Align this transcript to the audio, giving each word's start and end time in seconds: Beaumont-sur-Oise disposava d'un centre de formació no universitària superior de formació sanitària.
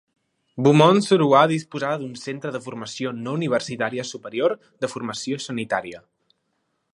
Beaumont-sur-Oise 0.67 1.51
disposava 1.51 1.99
d'un 2.03 2.15
centre 2.21 2.53
de 2.55 2.61
formació 2.69 3.11
no 3.27 3.35
universitària 3.41 4.07
superior 4.13 4.57
de 4.87 4.91
formació 4.95 5.43
sanitària. 5.47 6.03